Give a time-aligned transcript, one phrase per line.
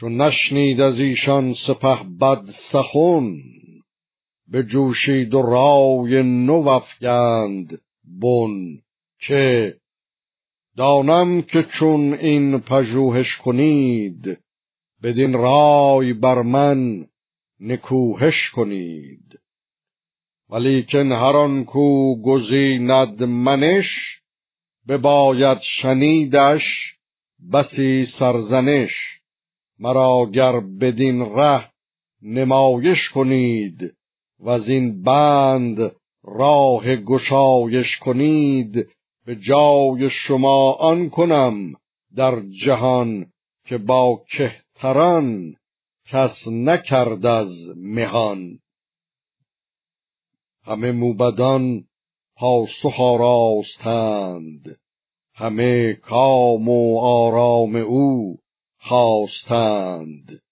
[0.00, 3.34] چون نشنید از ایشان سپه بد سخن
[4.68, 8.82] جوشید و رای نو افگند بن
[9.20, 9.74] که
[10.76, 14.38] دانم که چون این پژوهش کنید
[15.02, 17.06] بدین رای بر من
[17.60, 19.40] نکوهش کنید.
[20.50, 24.20] ولیکن هر آن کو گزیند منش
[24.88, 26.94] بباید شنیدش
[27.52, 29.17] بسی سرزنش.
[29.78, 31.70] مرا گر بدین ره
[32.22, 33.94] نمایش کنید
[34.40, 35.92] و از این بند
[36.22, 38.88] راه گشایش کنید
[39.26, 41.72] به جای شما آن کنم
[42.16, 43.26] در جهان
[43.66, 45.54] که با کهتران
[46.06, 48.58] کس نکرد از مهان.
[50.62, 51.84] همه موبدان
[52.36, 54.78] پاسخ آراستند
[55.34, 58.37] همه کام و آرام او
[58.78, 60.42] خواستند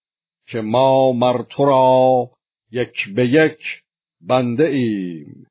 [0.46, 2.30] که ما مر تو را
[2.70, 3.82] یک به یک
[4.20, 5.46] بنده ایم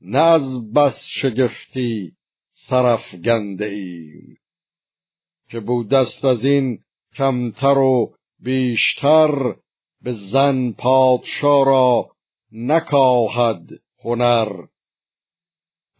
[0.00, 2.12] نه از بس شگفتی
[2.52, 4.36] سرفگنده ایم.
[5.48, 6.78] که بودست از این
[7.16, 9.56] کمتر و بیشتر
[10.02, 12.10] به زن پادشا را
[12.52, 13.68] نکاهد
[14.04, 14.66] هنر.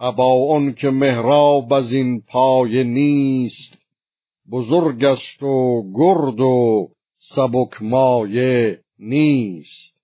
[0.00, 3.85] ابا اون که مهراب از این پای نیست
[4.50, 10.00] بزرگ است و گرد و سبک مایه نیست.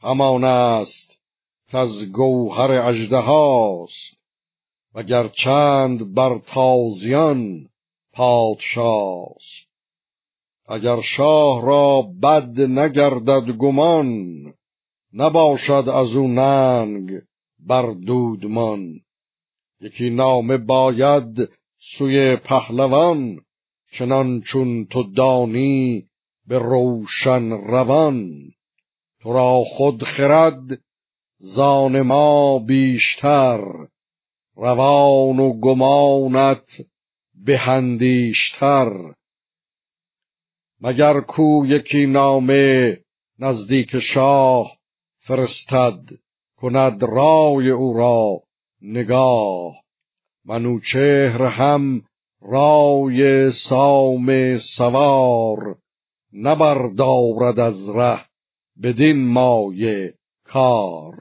[0.00, 1.18] همان است
[1.72, 4.16] از گوهر اژدهاست.
[4.94, 7.68] وگر چند بر تازیان
[8.12, 9.70] پادشاست.
[10.68, 14.40] اگر شاه را بد نگردد گمان
[15.12, 17.10] نباشد از او ننگ
[17.58, 19.00] بر دودمان.
[19.80, 23.40] یکی نامه باید سوی پهلوان
[23.92, 26.08] چنان چون تو دانی
[26.46, 28.50] به روشن روان
[29.22, 30.80] تو را خود خرد
[31.38, 33.60] زان ما بیشتر
[34.56, 36.86] روان و گمانت
[37.44, 39.14] بهندیشتر
[40.80, 42.98] مگر کو یکی نامه
[43.38, 44.76] نزدیک شاه
[45.18, 46.00] فرستد
[46.56, 48.42] کند رای او را
[48.82, 49.74] نگاه؟
[50.44, 52.02] منوچهر هم
[52.42, 55.76] رای سام سوار
[56.32, 58.20] نبردارد از ره
[58.82, 60.14] بدین مایه
[60.44, 61.14] کار.